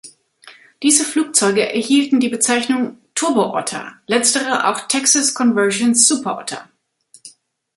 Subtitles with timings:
[0.81, 6.67] Diese Flugzeuge erhielten die Bezeichnung "Turbo-Otter", letztere auch "Texas Conversions Super Otter".